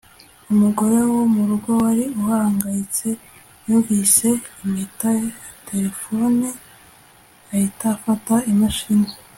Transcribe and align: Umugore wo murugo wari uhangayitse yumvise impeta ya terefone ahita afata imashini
Umugore 0.51 0.97
wo 1.11 1.21
murugo 1.35 1.69
wari 1.81 2.03
uhangayitse 2.21 3.07
yumvise 3.65 4.27
impeta 4.63 5.07
ya 5.19 5.29
terefone 5.67 6.45
ahita 7.53 7.85
afata 7.95 8.35
imashini 8.51 9.09